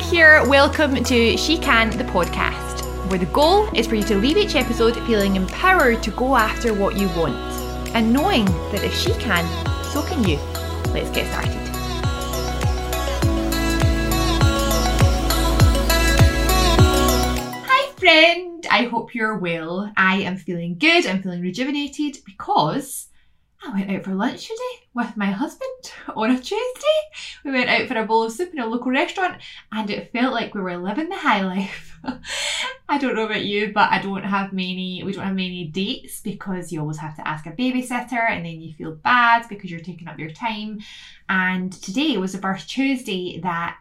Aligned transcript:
Meg 0.00 0.08
here. 0.08 0.48
Welcome 0.48 1.04
to 1.04 1.36
She 1.36 1.58
Can, 1.58 1.90
the 1.90 2.04
podcast, 2.04 2.80
where 3.10 3.18
the 3.18 3.26
goal 3.26 3.68
is 3.74 3.86
for 3.86 3.96
you 3.96 4.02
to 4.04 4.16
leave 4.16 4.38
each 4.38 4.54
episode 4.54 4.96
feeling 5.06 5.36
empowered 5.36 6.02
to 6.04 6.10
go 6.12 6.36
after 6.36 6.72
what 6.72 6.96
you 6.96 7.08
want 7.08 7.36
and 7.94 8.10
knowing 8.12 8.46
that 8.72 8.82
if 8.82 8.94
she 8.94 9.12
can, 9.14 9.44
so 9.84 10.02
can 10.02 10.24
you. 10.24 10.36
Let's 10.92 11.10
get 11.10 11.30
started. 11.30 11.52
Hi, 17.66 17.92
friend. 17.92 18.66
I 18.70 18.84
hope 18.84 19.14
you're 19.14 19.38
well. 19.38 19.92
I 19.96 20.20
am 20.22 20.36
feeling 20.36 20.78
good. 20.78 21.06
I'm 21.06 21.22
feeling 21.22 21.42
rejuvenated 21.42 22.18
because 22.24 23.09
I 23.62 23.72
went 23.72 23.90
out 23.90 24.04
for 24.04 24.14
lunch 24.14 24.48
today 24.48 24.86
with 24.94 25.18
my 25.18 25.26
husband 25.26 25.92
on 26.16 26.30
a 26.30 26.38
Tuesday. 26.38 27.00
We 27.44 27.52
went 27.52 27.68
out 27.68 27.88
for 27.88 27.98
a 27.98 28.06
bowl 28.06 28.22
of 28.22 28.32
soup 28.32 28.54
in 28.54 28.58
a 28.58 28.66
local 28.66 28.90
restaurant 28.90 29.42
and 29.70 29.90
it 29.90 30.12
felt 30.12 30.32
like 30.32 30.54
we 30.54 30.62
were 30.62 30.78
living 30.78 31.10
the 31.10 31.16
high 31.16 31.42
life. 31.42 31.98
I 32.88 32.96
don't 32.96 33.14
know 33.14 33.26
about 33.26 33.44
you, 33.44 33.70
but 33.72 33.90
I 33.92 34.00
don't 34.00 34.24
have 34.24 34.54
many, 34.54 35.02
we 35.04 35.12
don't 35.12 35.26
have 35.26 35.36
many 35.36 35.66
dates 35.66 36.22
because 36.22 36.72
you 36.72 36.80
always 36.80 36.96
have 36.98 37.14
to 37.16 37.28
ask 37.28 37.46
a 37.46 37.50
babysitter 37.50 38.30
and 38.30 38.46
then 38.46 38.62
you 38.62 38.72
feel 38.72 38.92
bad 38.92 39.46
because 39.48 39.70
you're 39.70 39.80
taking 39.80 40.08
up 40.08 40.18
your 40.18 40.30
time. 40.30 40.80
And 41.28 41.70
today 41.70 42.16
was 42.16 42.32
the 42.32 42.38
first 42.38 42.70
Tuesday 42.70 43.40
that 43.42 43.78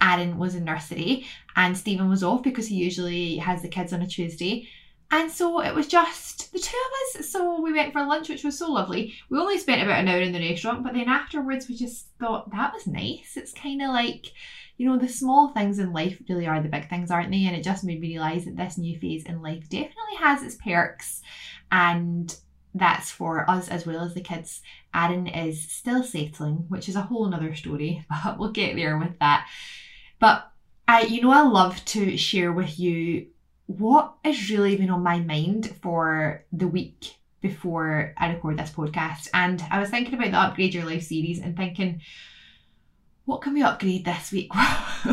Aaron 0.00 0.38
was 0.38 0.54
in 0.54 0.64
nursery 0.64 1.26
and 1.54 1.76
Stephen 1.76 2.08
was 2.08 2.24
off 2.24 2.42
because 2.42 2.66
he 2.66 2.76
usually 2.76 3.36
has 3.36 3.60
the 3.60 3.68
kids 3.68 3.92
on 3.92 4.00
a 4.00 4.06
Tuesday. 4.06 4.68
And 5.10 5.30
so 5.30 5.60
it 5.60 5.74
was 5.74 5.86
just 5.86 6.52
the 6.52 6.58
two 6.58 6.76
of 6.76 7.20
us. 7.20 7.28
So 7.28 7.60
we 7.60 7.72
went 7.72 7.92
for 7.92 8.04
lunch, 8.04 8.28
which 8.28 8.42
was 8.42 8.58
so 8.58 8.70
lovely. 8.70 9.14
We 9.30 9.38
only 9.38 9.58
spent 9.58 9.82
about 9.82 10.00
an 10.00 10.08
hour 10.08 10.20
in 10.20 10.32
the 10.32 10.40
restaurant, 10.40 10.82
but 10.82 10.94
then 10.94 11.08
afterwards 11.08 11.68
we 11.68 11.76
just 11.76 12.08
thought 12.18 12.50
that 12.50 12.72
was 12.72 12.86
nice. 12.86 13.34
It's 13.36 13.52
kind 13.52 13.82
of 13.82 13.90
like, 13.90 14.32
you 14.78 14.88
know, 14.88 14.98
the 14.98 15.08
small 15.08 15.48
things 15.48 15.78
in 15.78 15.92
life 15.92 16.20
really 16.28 16.46
are 16.46 16.60
the 16.60 16.68
big 16.68 16.88
things, 16.88 17.10
aren't 17.10 17.30
they? 17.30 17.44
And 17.44 17.54
it 17.54 17.62
just 17.62 17.84
made 17.84 18.00
me 18.00 18.08
realise 18.08 18.46
that 18.46 18.56
this 18.56 18.78
new 18.78 18.98
phase 18.98 19.24
in 19.24 19.42
life 19.42 19.68
definitely 19.68 20.16
has 20.18 20.42
its 20.42 20.56
perks. 20.56 21.22
And 21.70 22.36
that's 22.74 23.10
for 23.10 23.48
us 23.48 23.68
as 23.68 23.86
well 23.86 24.00
as 24.04 24.14
the 24.14 24.20
kids. 24.20 24.60
Aaron 24.92 25.28
is 25.28 25.70
still 25.70 26.02
settling, 26.02 26.66
which 26.68 26.88
is 26.88 26.96
a 26.96 27.02
whole 27.02 27.32
other 27.32 27.54
story, 27.54 28.04
but 28.24 28.38
we'll 28.38 28.50
get 28.50 28.74
there 28.74 28.98
with 28.98 29.18
that. 29.20 29.48
But 30.18 30.50
I, 30.88 31.02
you 31.02 31.22
know, 31.22 31.30
I 31.30 31.42
love 31.42 31.84
to 31.86 32.16
share 32.16 32.52
with 32.52 32.78
you 32.78 33.28
what 33.66 34.14
has 34.24 34.50
really 34.50 34.76
been 34.76 34.90
on 34.90 35.02
my 35.02 35.18
mind 35.18 35.74
for 35.82 36.44
the 36.52 36.68
week 36.68 37.16
before 37.40 38.14
I 38.16 38.32
record 38.32 38.58
this 38.58 38.70
podcast. 38.70 39.28
And 39.34 39.62
I 39.70 39.80
was 39.80 39.90
thinking 39.90 40.14
about 40.14 40.30
the 40.30 40.38
Upgrade 40.38 40.74
Your 40.74 40.84
Life 40.84 41.04
series 41.04 41.40
and 41.40 41.56
thinking, 41.56 42.00
what 43.24 43.42
can 43.42 43.54
we 43.54 43.62
upgrade 43.62 44.04
this 44.04 44.32
week? 44.32 44.54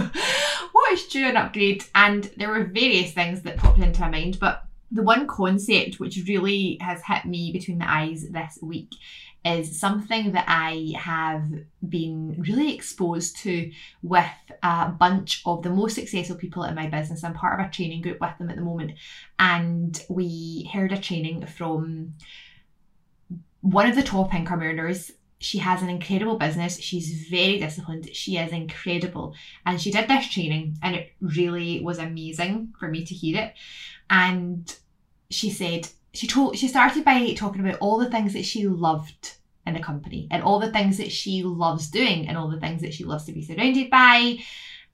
what 0.72 0.92
is 0.92 1.08
due 1.08 1.28
an 1.28 1.38
upgrade? 1.38 1.84
And 1.96 2.24
there 2.38 2.50
were 2.50 2.64
various 2.66 3.12
things 3.12 3.42
that 3.42 3.58
popped 3.58 3.80
into 3.80 4.02
my 4.02 4.10
mind, 4.10 4.40
but 4.40 4.63
the 4.94 5.04
one 5.04 5.28
concept 5.28 6.00
which 6.00 6.24
really 6.28 6.78
has 6.80 7.02
hit 7.04 7.26
me 7.26 7.52
between 7.52 7.80
the 7.80 7.92
eyes 7.92 8.26
this 8.30 8.60
week 8.62 8.92
is 9.44 9.78
something 9.78 10.32
that 10.32 10.46
I 10.48 10.94
have 10.98 11.46
been 11.90 12.42
really 12.48 12.74
exposed 12.74 13.36
to 13.40 13.72
with 14.02 14.26
a 14.62 14.90
bunch 14.90 15.42
of 15.46 15.64
the 15.64 15.70
most 15.70 15.96
successful 15.96 16.38
people 16.38 16.64
in 16.64 16.76
my 16.76 16.88
business. 16.88 17.24
I'm 17.24 17.34
part 17.34 17.60
of 17.60 17.66
a 17.66 17.70
training 17.70 18.04
group 18.04 18.22
with 18.22 18.38
them 18.38 18.50
at 18.50 18.56
the 18.56 18.62
moment, 18.62 18.94
and 19.40 20.02
we 20.10 20.70
heard 20.72 20.94
a 20.94 20.98
training 20.98 21.48
from 21.48 22.14
one 23.60 23.90
of 23.90 23.96
the 23.96 24.04
top 24.04 24.34
income 24.34 24.62
earners. 24.62 25.12
She 25.40 25.58
has 25.58 25.82
an 25.82 25.90
incredible 25.90 26.38
business. 26.38 26.80
She's 26.80 27.28
very 27.28 27.60
disciplined. 27.60 28.16
She 28.16 28.38
is 28.38 28.54
incredible. 28.54 29.36
And 29.66 29.82
she 29.82 29.92
did 29.92 30.08
this 30.08 30.30
training, 30.30 30.78
and 30.82 30.96
it 30.96 31.12
really 31.20 31.82
was 31.82 31.98
amazing 31.98 32.76
for 32.80 32.88
me 32.88 33.04
to 33.04 33.14
hear 33.14 33.42
it. 33.42 33.54
And 34.10 34.74
she 35.34 35.50
said, 35.50 35.90
she 36.14 36.28
told 36.28 36.58
she 36.58 36.68
started 36.68 37.04
by 37.04 37.34
talking 37.34 37.66
about 37.66 37.80
all 37.80 37.98
the 37.98 38.10
things 38.10 38.34
that 38.34 38.46
she 38.46 38.68
loved 38.68 39.36
in 39.66 39.74
the 39.74 39.80
company 39.80 40.28
and 40.30 40.44
all 40.44 40.60
the 40.60 40.72
things 40.72 40.98
that 40.98 41.12
she 41.12 41.44
loves 41.44 41.90
doing 41.90 42.28
and 42.28 42.38
all 42.38 42.50
the 42.50 42.60
things 42.60 42.82
that 42.82 42.94
she 42.94 43.04
loves 43.04 43.26
to 43.26 43.32
be 43.32 43.44
surrounded 43.44 43.90
by. 43.90 44.38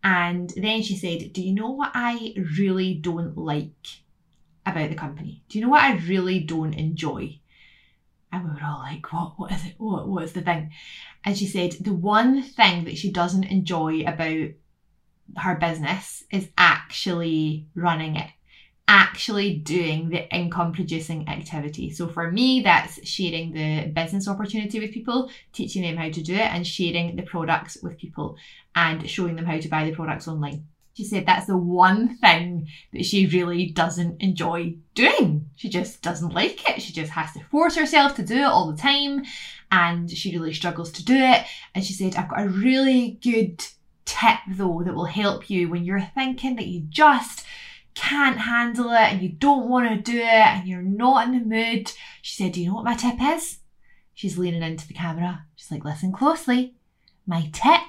And 0.04 0.50
then 0.56 0.82
she 0.82 0.96
said 0.96 1.34
do 1.34 1.42
you 1.42 1.54
know 1.54 1.72
what 1.72 1.92
i 1.94 2.34
really 2.58 2.94
don't 2.94 3.38
like 3.38 3.88
about 4.66 4.90
the 4.90 4.96
company? 4.96 5.44
Do 5.50 5.58
you 5.58 5.66
know 5.66 5.72
what 5.72 5.84
i 5.84 5.98
really 5.98 6.40
don't 6.40 6.74
enjoy? 6.74 7.40
And 8.32 8.46
we 8.46 8.52
were 8.52 8.66
all 8.66 8.80
like 8.80 9.12
what 9.12 9.34
what 9.38 9.52
is 9.52 9.66
it? 9.66 9.74
What, 9.78 10.08
what 10.08 10.24
is 10.24 10.34
the 10.34 10.42
thing? 10.42 10.72
And 11.26 11.38
she 11.38 11.48
said 11.48 11.74
the 11.82 11.94
one 11.94 12.44
thing 12.44 12.86
that 12.86 12.98
she 12.98 13.12
doesn't 13.12 13.44
enjoy 13.44 14.04
about 14.04 14.52
her 15.38 15.56
business 15.56 16.24
is 16.32 16.48
actually 16.58 17.68
running 17.76 18.16
it 18.16 18.30
actually 18.90 19.54
doing 19.54 20.10
the 20.10 20.28
income 20.36 20.74
producing 20.74 21.30
activity. 21.30 21.92
So 21.92 22.08
for 22.08 22.32
me, 22.32 22.62
that's 22.62 23.08
sharing 23.08 23.54
the 23.54 23.92
business 23.94 24.28
opportunity 24.28 24.80
with 24.80 24.92
people, 24.92 25.30
teaching 25.54 25.84
them 25.84 25.96
how 25.96 26.10
to 26.10 26.24
do 26.24 26.34
it, 26.34 26.52
and 26.52 26.66
sharing 26.66 27.16
the 27.16 27.22
products 27.22 27.78
with 27.84 28.00
people 28.00 28.36
and 28.74 29.08
showing 29.08 29.36
them 29.36 29.46
how 29.46 29.60
to 29.60 29.70
buy 29.70 29.86
the 29.86 29.96
products 29.96 30.28
online. 30.28 30.66
She 30.96 31.04
said 31.04 31.28
that's 31.28 31.46
the 31.46 31.56
one 31.56 32.18
thing 32.18 32.68
that 32.92 33.06
she 33.06 33.28
really 33.28 33.68
doesn't 33.68 34.22
enjoy 34.24 34.76
doing. 34.96 35.50
She 35.56 35.70
just 35.70 36.02
doesn't 36.02 36.34
like 36.34 36.68
it. 36.68 36.82
She 36.82 36.92
just 36.92 37.12
has 37.12 37.32
to 37.34 37.44
force 37.46 37.76
herself 37.76 38.16
to 38.16 38.24
do 38.26 38.38
it 38.38 38.44
all 38.44 38.72
the 38.72 38.78
time 38.78 39.24
and 39.72 40.10
she 40.10 40.36
really 40.36 40.54
struggles 40.54 40.92
to 40.94 41.06
do 41.06 41.16
it. 41.16 41.46
And 41.76 41.86
she 41.86 41.94
said, 41.94 42.16
I've 42.16 42.28
got 42.28 42.42
a 42.42 42.50
really 42.50 43.20
good 43.22 43.64
tip 44.06 44.40
though 44.50 44.82
that 44.84 44.96
will 44.96 45.06
help 45.06 45.50
you 45.50 45.70
when 45.70 45.86
you're 45.86 46.10
thinking 46.16 46.56
that 46.56 46.68
you 46.68 46.82
just 46.90 47.46
can't 47.96 48.38
handle 48.38 48.92
it 48.92 49.14
and 49.14 49.22
you 49.22 49.30
don't 49.30 49.70
want 49.70 49.90
to 49.90 50.12
do 50.12 50.18
it 50.18 50.24
and 50.24 50.68
you're 50.68 50.82
not 50.82 51.28
in 51.28 51.34
the 51.34 51.46
mood. 51.46 51.92
She 52.22 52.36
said, 52.36 52.54
Do 52.54 52.62
you 52.62 52.70
know 52.70 52.76
what 52.76 52.86
my 52.86 52.96
tip 52.96 53.22
is? 53.22 53.58
She's 54.14 54.38
leaning 54.38 54.64
into 54.64 54.88
the 54.88 54.94
camera. 54.94 55.46
She's 55.56 55.72
like, 55.72 55.86
Listen 55.86 56.12
closely. 56.12 56.76
My 57.26 57.50
tip 57.54 57.82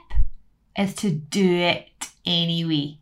is 0.77 0.95
to 0.97 1.11
do 1.11 1.57
it 1.57 1.89
anyway. 2.27 2.99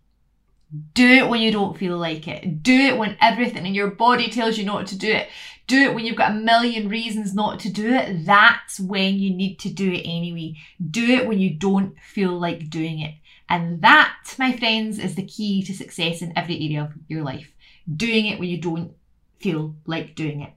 Do 0.92 1.06
it 1.06 1.28
when 1.28 1.40
you 1.40 1.50
don't 1.50 1.78
feel 1.78 1.96
like 1.96 2.28
it. 2.28 2.62
Do 2.62 2.74
it 2.74 2.98
when 2.98 3.16
everything 3.20 3.64
in 3.64 3.74
your 3.74 3.90
body 3.90 4.28
tells 4.28 4.58
you 4.58 4.64
not 4.64 4.86
to 4.88 4.98
do 4.98 5.10
it. 5.10 5.28
Do 5.66 5.76
it 5.82 5.94
when 5.94 6.04
you've 6.04 6.16
got 6.16 6.32
a 6.32 6.34
million 6.34 6.88
reasons 6.88 7.34
not 7.34 7.60
to 7.60 7.70
do 7.70 7.92
it. 7.94 8.26
That's 8.26 8.78
when 8.78 9.18
you 9.18 9.30
need 9.34 9.58
to 9.60 9.70
do 9.70 9.90
it 9.90 10.02
anyway. 10.04 10.56
Do 10.90 11.04
it 11.06 11.26
when 11.26 11.38
you 11.38 11.50
don't 11.50 11.98
feel 12.00 12.38
like 12.38 12.70
doing 12.70 13.00
it. 13.00 13.14
And 13.48 13.80
that, 13.82 14.34
my 14.38 14.52
friends, 14.56 14.98
is 14.98 15.14
the 15.14 15.24
key 15.24 15.62
to 15.62 15.74
success 15.74 16.20
in 16.20 16.36
every 16.36 16.56
area 16.56 16.82
of 16.82 16.92
your 17.08 17.22
life. 17.22 17.52
Doing 17.94 18.26
it 18.26 18.38
when 18.38 18.48
you 18.48 18.58
don't 18.58 18.92
feel 19.38 19.74
like 19.86 20.14
doing 20.14 20.42
it. 20.42 20.52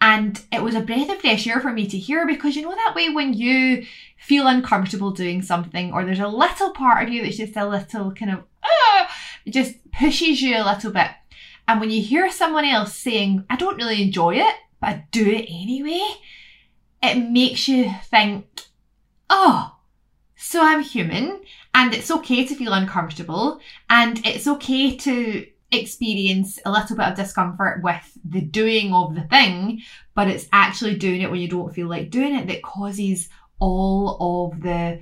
And 0.00 0.40
it 0.52 0.62
was 0.62 0.74
a 0.74 0.80
breath 0.80 1.08
of 1.08 1.20
fresh 1.20 1.46
air 1.46 1.60
for 1.60 1.72
me 1.72 1.86
to 1.86 1.98
hear 1.98 2.26
because 2.26 2.56
you 2.56 2.62
know 2.62 2.74
that 2.74 2.94
way 2.94 3.08
when 3.08 3.32
you 3.32 3.86
feel 4.18 4.46
uncomfortable 4.46 5.12
doing 5.12 5.40
something 5.40 5.92
or 5.92 6.04
there's 6.04 6.20
a 6.20 6.28
little 6.28 6.72
part 6.72 7.04
of 7.04 7.12
you 7.12 7.22
that's 7.22 7.36
just 7.36 7.56
a 7.56 7.66
little 7.66 8.12
kind 8.12 8.32
of, 8.32 8.42
ah, 8.62 9.16
it 9.46 9.52
just 9.52 9.76
pushes 9.92 10.42
you 10.42 10.56
a 10.56 10.64
little 10.64 10.90
bit. 10.90 11.10
And 11.66 11.80
when 11.80 11.90
you 11.90 12.02
hear 12.02 12.30
someone 12.30 12.64
else 12.64 12.94
saying, 12.94 13.44
I 13.48 13.56
don't 13.56 13.76
really 13.76 14.02
enjoy 14.02 14.36
it, 14.36 14.54
but 14.80 14.88
I 14.88 15.06
do 15.10 15.26
it 15.26 15.46
anyway, 15.48 16.06
it 17.02 17.16
makes 17.30 17.68
you 17.68 17.90
think, 18.04 18.46
oh, 19.30 19.76
so 20.36 20.60
I'm 20.62 20.82
human 20.82 21.40
and 21.74 21.92
it's 21.92 22.10
okay 22.10 22.46
to 22.46 22.54
feel 22.54 22.72
uncomfortable 22.72 23.60
and 23.90 24.24
it's 24.24 24.46
okay 24.46 24.96
to 24.96 25.46
experience 25.72 26.58
a 26.64 26.70
little 26.70 26.96
bit 26.96 27.06
of 27.06 27.16
discomfort 27.16 27.82
with 27.82 28.16
the 28.24 28.40
doing 28.40 28.92
of 28.92 29.14
the 29.14 29.22
thing, 29.22 29.82
but 30.14 30.28
it's 30.28 30.46
actually 30.52 30.96
doing 30.96 31.20
it 31.20 31.30
when 31.30 31.40
you 31.40 31.48
don't 31.48 31.74
feel 31.74 31.88
like 31.88 32.10
doing 32.10 32.34
it 32.34 32.46
that 32.46 32.62
causes 32.62 33.28
all 33.58 34.52
of 34.52 34.62
the 34.62 35.00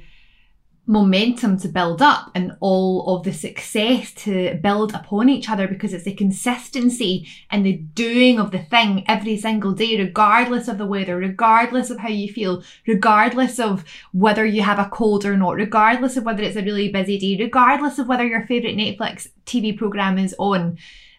momentum 0.84 1.56
to 1.56 1.68
build 1.68 2.02
up 2.02 2.30
and 2.34 2.56
all 2.58 3.16
of 3.16 3.24
the 3.24 3.32
success 3.32 4.12
to 4.12 4.58
build 4.62 4.92
upon 4.92 5.28
each 5.28 5.48
other 5.48 5.68
because 5.68 5.92
it's 5.92 6.04
the 6.04 6.14
consistency 6.14 7.26
and 7.50 7.64
the 7.64 7.74
doing 7.74 8.40
of 8.40 8.50
the 8.50 8.58
thing 8.58 9.04
every 9.06 9.36
single 9.36 9.72
day, 9.72 9.96
regardless 9.96 10.66
of 10.66 10.78
the 10.78 10.86
weather, 10.86 11.16
regardless 11.16 11.88
of 11.88 12.00
how 12.00 12.08
you 12.08 12.32
feel, 12.32 12.64
regardless 12.86 13.60
of 13.60 13.84
whether 14.12 14.44
you 14.44 14.62
have 14.62 14.80
a 14.80 14.88
cold 14.88 15.24
or 15.24 15.36
not, 15.36 15.54
regardless 15.54 16.16
of 16.16 16.24
whether 16.24 16.42
it's 16.42 16.56
a 16.56 16.62
really 16.62 16.90
busy 16.90 17.16
day, 17.16 17.42
regardless 17.42 18.00
of 18.00 18.08
whether 18.08 18.26
your 18.26 18.44
favourite 18.46 18.76
Netflix 18.76 19.28
TV 19.46 19.76
programme 19.76 20.18
is 20.18 20.34
on, 20.38 20.78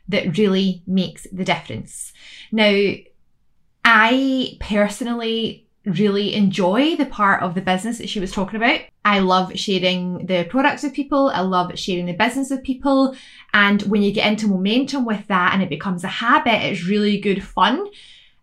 that 0.09 0.37
really 0.37 0.83
makes 0.85 1.25
the 1.31 1.45
difference. 1.45 2.11
Now, 2.51 2.93
I 3.85 4.57
personally 4.59 5.62
really 5.85 6.33
enjoy 6.33 6.95
the 6.95 7.05
part 7.05 7.43
of 7.43 7.55
the 7.55 7.61
business 7.61 7.97
that 7.97 8.09
she 8.09 8.19
was 8.19 8.31
talking 8.31 8.55
about. 8.55 8.79
I 9.03 9.19
love 9.19 9.57
sharing 9.57 10.25
the 10.25 10.45
products 10.45 10.83
with 10.83 10.93
people. 10.93 11.29
I 11.29 11.41
love 11.41 11.77
sharing 11.77 12.05
the 12.05 12.13
business 12.13 12.49
with 12.49 12.63
people. 12.63 13.15
And 13.53 13.81
when 13.83 14.01
you 14.01 14.13
get 14.13 14.27
into 14.27 14.47
momentum 14.47 15.05
with 15.05 15.27
that 15.27 15.53
and 15.53 15.61
it 15.61 15.69
becomes 15.69 16.03
a 16.03 16.07
habit, 16.07 16.63
it's 16.63 16.85
really 16.85 17.19
good 17.19 17.43
fun. 17.43 17.85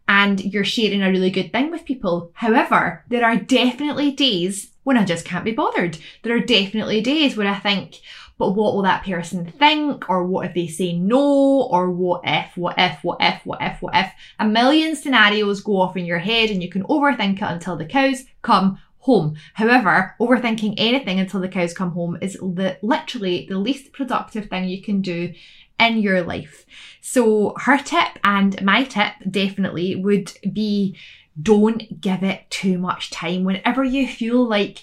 And 0.06 0.40
you're 0.44 0.64
sharing 0.64 1.02
a 1.02 1.10
really 1.10 1.30
good 1.30 1.52
thing 1.52 1.70
with 1.70 1.84
people. 1.84 2.30
However, 2.34 3.04
there 3.08 3.24
are 3.24 3.36
definitely 3.36 4.10
days 4.10 4.72
when 4.82 4.96
I 4.96 5.04
just 5.04 5.24
can't 5.24 5.44
be 5.44 5.52
bothered. 5.52 5.98
There 6.22 6.36
are 6.36 6.40
definitely 6.40 7.00
days 7.00 7.36
where 7.36 7.46
I 7.46 7.58
think, 7.58 8.00
but 8.40 8.56
what 8.56 8.74
will 8.74 8.82
that 8.82 9.04
person 9.04 9.44
think? 9.44 10.08
Or 10.08 10.24
what 10.24 10.46
if 10.46 10.54
they 10.54 10.66
say 10.66 10.94
no? 10.94 11.68
Or 11.70 11.90
what 11.90 12.22
if, 12.24 12.56
what 12.56 12.74
if, 12.78 13.04
what 13.04 13.18
if, 13.20 13.44
what 13.44 13.60
if, 13.60 13.82
what 13.82 13.94
if? 13.94 14.10
A 14.38 14.48
million 14.48 14.96
scenarios 14.96 15.60
go 15.60 15.78
off 15.78 15.94
in 15.94 16.06
your 16.06 16.18
head 16.18 16.48
and 16.48 16.62
you 16.62 16.70
can 16.70 16.82
overthink 16.84 17.36
it 17.36 17.42
until 17.42 17.76
the 17.76 17.84
cows 17.84 18.24
come 18.40 18.80
home. 19.00 19.36
However, 19.52 20.16
overthinking 20.18 20.76
anything 20.78 21.20
until 21.20 21.40
the 21.40 21.50
cows 21.50 21.74
come 21.74 21.90
home 21.90 22.16
is 22.22 22.32
the, 22.32 22.78
literally 22.80 23.46
the 23.46 23.58
least 23.58 23.92
productive 23.92 24.46
thing 24.46 24.64
you 24.64 24.82
can 24.82 25.02
do 25.02 25.34
in 25.78 25.98
your 25.98 26.22
life. 26.22 26.64
So 27.02 27.52
her 27.58 27.76
tip 27.76 28.18
and 28.24 28.60
my 28.62 28.84
tip 28.84 29.12
definitely 29.30 29.96
would 29.96 30.32
be 30.50 30.96
don't 31.40 32.00
give 32.00 32.22
it 32.22 32.48
too 32.48 32.78
much 32.78 33.10
time. 33.10 33.44
Whenever 33.44 33.84
you 33.84 34.08
feel 34.08 34.48
like 34.48 34.82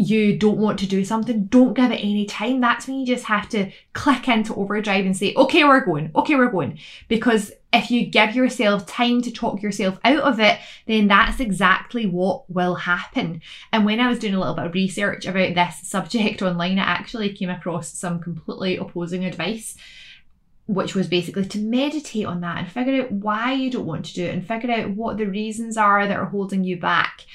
you 0.00 0.38
don't 0.38 0.56
want 0.56 0.78
to 0.78 0.86
do 0.86 1.04
something, 1.04 1.44
don't 1.44 1.74
give 1.74 1.90
it 1.90 1.96
any 1.96 2.24
time. 2.24 2.60
That's 2.60 2.86
when 2.86 2.98
you 2.98 3.06
just 3.06 3.26
have 3.26 3.48
to 3.50 3.70
click 3.92 4.28
into 4.28 4.54
overdrive 4.54 5.04
and 5.04 5.16
say, 5.16 5.34
okay, 5.34 5.62
we're 5.64 5.84
going. 5.84 6.10
Okay, 6.16 6.36
we're 6.36 6.50
going. 6.50 6.78
Because 7.08 7.52
if 7.72 7.90
you 7.90 8.06
give 8.06 8.34
yourself 8.34 8.86
time 8.86 9.20
to 9.22 9.30
talk 9.30 9.62
yourself 9.62 9.98
out 10.02 10.22
of 10.22 10.40
it, 10.40 10.58
then 10.86 11.06
that's 11.06 11.38
exactly 11.38 12.06
what 12.06 12.50
will 12.50 12.76
happen. 12.76 13.42
And 13.72 13.84
when 13.84 14.00
I 14.00 14.08
was 14.08 14.18
doing 14.18 14.34
a 14.34 14.38
little 14.38 14.54
bit 14.54 14.66
of 14.66 14.74
research 14.74 15.26
about 15.26 15.54
this 15.54 15.86
subject 15.86 16.40
online, 16.42 16.78
I 16.78 16.84
actually 16.84 17.34
came 17.34 17.50
across 17.50 17.92
some 17.92 18.20
completely 18.20 18.78
opposing 18.78 19.24
advice 19.24 19.76
which 20.66 20.94
was 20.94 21.08
basically 21.08 21.44
to 21.44 21.58
meditate 21.58 22.24
on 22.24 22.42
that 22.42 22.58
and 22.58 22.70
figure 22.70 23.02
out 23.02 23.10
why 23.10 23.52
you 23.52 23.68
don't 23.72 23.86
want 23.86 24.04
to 24.04 24.14
do 24.14 24.24
it 24.24 24.32
and 24.32 24.46
figure 24.46 24.70
out 24.70 24.90
what 24.90 25.16
the 25.16 25.26
reasons 25.26 25.76
are 25.76 26.06
that 26.06 26.16
are 26.16 26.26
holding 26.26 26.62
you 26.62 26.78
back. 26.78 27.26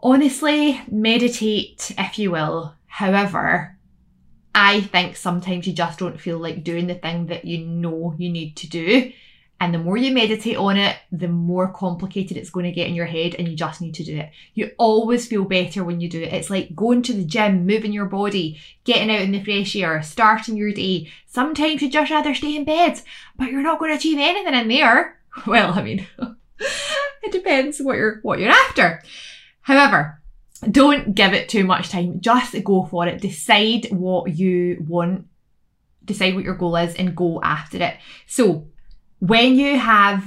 Honestly, 0.00 0.80
meditate 0.90 1.92
if 1.98 2.18
you 2.18 2.30
will. 2.30 2.74
However, 2.86 3.76
I 4.54 4.80
think 4.80 5.16
sometimes 5.16 5.66
you 5.66 5.72
just 5.72 5.98
don't 5.98 6.20
feel 6.20 6.38
like 6.38 6.64
doing 6.64 6.86
the 6.86 6.94
thing 6.94 7.26
that 7.26 7.44
you 7.44 7.64
know 7.64 8.14
you 8.18 8.28
need 8.28 8.56
to 8.56 8.68
do. 8.68 9.12
And 9.60 9.74
the 9.74 9.78
more 9.78 9.96
you 9.96 10.14
meditate 10.14 10.56
on 10.56 10.76
it, 10.76 10.96
the 11.10 11.26
more 11.26 11.72
complicated 11.72 12.36
it's 12.36 12.50
going 12.50 12.66
to 12.66 12.72
get 12.72 12.86
in 12.86 12.94
your 12.94 13.06
head, 13.06 13.34
and 13.36 13.48
you 13.48 13.56
just 13.56 13.80
need 13.80 13.94
to 13.94 14.04
do 14.04 14.16
it. 14.16 14.30
You 14.54 14.70
always 14.78 15.26
feel 15.26 15.44
better 15.44 15.82
when 15.82 16.00
you 16.00 16.08
do 16.08 16.22
it. 16.22 16.32
It's 16.32 16.48
like 16.48 16.76
going 16.76 17.02
to 17.02 17.12
the 17.12 17.24
gym, 17.24 17.66
moving 17.66 17.92
your 17.92 18.06
body, 18.06 18.60
getting 18.84 19.10
out 19.10 19.22
in 19.22 19.32
the 19.32 19.42
fresh 19.42 19.74
air, 19.74 20.00
starting 20.02 20.56
your 20.56 20.72
day. 20.72 21.10
Sometimes 21.26 21.82
you'd 21.82 21.90
just 21.90 22.10
rather 22.12 22.34
stay 22.34 22.54
in 22.54 22.64
bed, 22.64 23.00
but 23.36 23.50
you're 23.50 23.62
not 23.62 23.80
going 23.80 23.90
to 23.90 23.96
achieve 23.96 24.18
anything 24.18 24.54
in 24.54 24.68
there. 24.68 25.16
Well, 25.46 25.72
I 25.72 25.82
mean, 25.82 26.04
it 27.22 27.30
depends 27.30 27.80
what 27.80 27.96
you're 27.96 28.18
what 28.22 28.40
you're 28.40 28.50
after. 28.50 29.02
However, 29.68 30.22
don't 30.70 31.14
give 31.14 31.34
it 31.34 31.50
too 31.50 31.62
much 31.62 31.90
time. 31.90 32.22
Just 32.22 32.56
go 32.64 32.86
for 32.86 33.06
it. 33.06 33.20
Decide 33.20 33.88
what 33.90 34.34
you 34.34 34.82
want. 34.88 35.26
Decide 36.02 36.34
what 36.34 36.44
your 36.44 36.54
goal 36.54 36.74
is 36.76 36.94
and 36.94 37.14
go 37.14 37.38
after 37.42 37.76
it. 37.76 37.98
So 38.26 38.66
when 39.18 39.56
you 39.56 39.78
have 39.78 40.24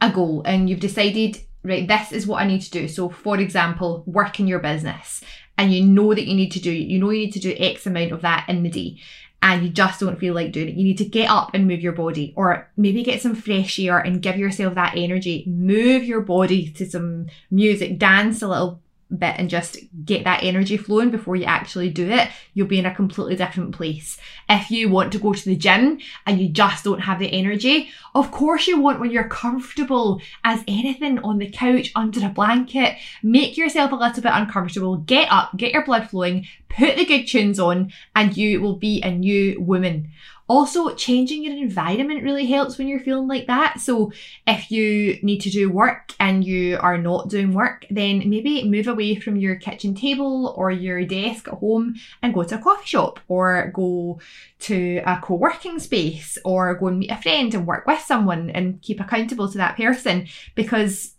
a 0.00 0.10
goal 0.10 0.42
and 0.44 0.68
you've 0.68 0.80
decided, 0.80 1.38
right, 1.62 1.86
this 1.86 2.10
is 2.10 2.26
what 2.26 2.42
I 2.42 2.48
need 2.48 2.62
to 2.62 2.70
do. 2.72 2.88
So, 2.88 3.08
for 3.08 3.38
example, 3.38 4.02
work 4.08 4.40
in 4.40 4.48
your 4.48 4.58
business 4.58 5.22
and 5.56 5.72
you 5.72 5.84
know 5.84 6.12
that 6.12 6.26
you 6.26 6.34
need 6.34 6.50
to 6.50 6.60
do, 6.60 6.72
you 6.72 6.98
know, 6.98 7.10
you 7.10 7.26
need 7.26 7.34
to 7.34 7.38
do 7.38 7.54
X 7.56 7.86
amount 7.86 8.10
of 8.10 8.22
that 8.22 8.46
in 8.48 8.64
the 8.64 8.70
day 8.70 9.00
and 9.42 9.62
you 9.62 9.70
just 9.70 10.00
don't 10.00 10.18
feel 10.18 10.34
like 10.34 10.52
doing 10.52 10.68
it. 10.68 10.74
You 10.74 10.84
need 10.84 10.98
to 10.98 11.04
get 11.04 11.30
up 11.30 11.50
and 11.54 11.66
move 11.66 11.80
your 11.80 11.92
body 11.92 12.32
or 12.36 12.70
maybe 12.76 13.02
get 13.02 13.22
some 13.22 13.34
fresh 13.34 13.78
air 13.78 13.98
and 13.98 14.22
give 14.22 14.36
yourself 14.36 14.74
that 14.74 14.96
energy. 14.96 15.44
Move 15.46 16.04
your 16.04 16.20
body 16.20 16.70
to 16.70 16.88
some 16.88 17.26
music, 17.50 17.98
dance 17.98 18.42
a 18.42 18.48
little 18.48 18.82
bit 19.16 19.34
and 19.38 19.48
just 19.48 19.78
get 20.04 20.24
that 20.24 20.42
energy 20.42 20.76
flowing 20.76 21.10
before 21.10 21.36
you 21.36 21.44
actually 21.44 21.90
do 21.90 22.08
it, 22.10 22.28
you'll 22.54 22.66
be 22.66 22.78
in 22.78 22.86
a 22.86 22.94
completely 22.94 23.36
different 23.36 23.74
place. 23.74 24.18
If 24.48 24.70
you 24.70 24.88
want 24.88 25.12
to 25.12 25.18
go 25.18 25.32
to 25.32 25.44
the 25.44 25.56
gym 25.56 25.98
and 26.26 26.40
you 26.40 26.48
just 26.48 26.84
don't 26.84 27.00
have 27.00 27.18
the 27.18 27.32
energy, 27.32 27.90
of 28.14 28.30
course 28.30 28.66
you 28.66 28.80
want 28.80 29.00
when 29.00 29.10
you're 29.10 29.28
comfortable 29.28 30.20
as 30.44 30.62
anything 30.68 31.18
on 31.20 31.38
the 31.38 31.50
couch, 31.50 31.92
under 31.94 32.24
a 32.24 32.28
blanket. 32.28 32.96
Make 33.22 33.56
yourself 33.56 33.92
a 33.92 33.96
little 33.96 34.22
bit 34.22 34.32
uncomfortable, 34.34 34.96
get 34.96 35.30
up, 35.30 35.56
get 35.56 35.72
your 35.72 35.84
blood 35.84 36.10
flowing, 36.10 36.46
put 36.68 36.96
the 36.96 37.04
good 37.04 37.26
tunes 37.26 37.58
on, 37.58 37.92
and 38.14 38.36
you 38.36 38.60
will 38.60 38.76
be 38.76 39.00
a 39.02 39.10
new 39.10 39.60
woman. 39.60 40.10
Also, 40.48 40.94
changing 40.94 41.44
your 41.44 41.56
environment 41.56 42.22
really 42.22 42.46
helps 42.46 42.78
when 42.78 42.88
you're 42.88 43.00
feeling 43.00 43.28
like 43.28 43.46
that. 43.46 43.80
So, 43.80 44.12
if 44.46 44.70
you 44.70 45.18
need 45.22 45.40
to 45.40 45.50
do 45.50 45.70
work 45.70 46.14
and 46.18 46.44
you 46.44 46.78
are 46.80 46.98
not 46.98 47.28
doing 47.28 47.52
work, 47.52 47.86
then 47.90 48.28
maybe 48.28 48.68
move 48.68 48.88
away 48.88 49.16
from 49.16 49.36
your 49.36 49.56
kitchen 49.56 49.94
table 49.94 50.54
or 50.56 50.70
your 50.70 51.04
desk 51.04 51.48
at 51.48 51.54
home 51.54 51.96
and 52.22 52.34
go 52.34 52.42
to 52.44 52.54
a 52.54 52.58
coffee 52.58 52.86
shop 52.86 53.20
or 53.28 53.70
go 53.74 54.20
to 54.60 55.02
a 55.06 55.20
co 55.22 55.34
working 55.34 55.78
space 55.78 56.38
or 56.44 56.74
go 56.74 56.88
and 56.88 56.98
meet 56.98 57.10
a 57.10 57.20
friend 57.20 57.54
and 57.54 57.66
work 57.66 57.86
with 57.86 58.00
someone 58.00 58.50
and 58.50 58.80
keep 58.82 59.00
accountable 59.00 59.50
to 59.50 59.58
that 59.58 59.76
person 59.76 60.26
because 60.54 61.14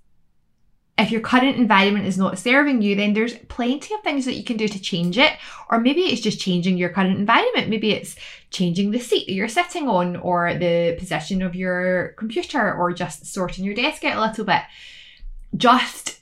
if 1.00 1.12
your 1.12 1.22
current 1.22 1.56
environment 1.56 2.06
is 2.06 2.18
not 2.18 2.38
serving 2.38 2.82
you, 2.82 2.96
then 2.96 3.14
there's 3.14 3.38
plenty 3.48 3.94
of 3.94 4.02
things 4.02 4.26
that 4.26 4.36
you 4.36 4.44
can 4.44 4.58
do 4.58 4.68
to 4.68 4.80
change 4.80 5.18
it. 5.18 5.34
Or 5.70 5.80
maybe 5.80 6.02
it's 6.02 6.22
just 6.22 6.40
changing 6.40 6.78
your 6.78 6.90
current 6.90 7.18
environment. 7.18 7.70
Maybe 7.70 7.92
it's 7.92 8.16
changing 8.52 8.92
the 8.92 9.00
seat 9.00 9.26
that 9.28 9.34
you're 9.34 9.48
sitting 9.48 9.88
on, 9.88 10.18
or 10.18 10.54
the 10.54 10.96
position 11.00 11.42
of 11.42 11.56
your 11.56 12.10
computer, 12.18 12.74
or 12.74 12.92
just 12.92 13.26
sorting 13.26 13.64
your 13.64 13.76
desk 13.76 14.04
out 14.04 14.18
a 14.18 14.22
little 14.22 14.46
bit. 14.46 14.62
Just 15.56 16.20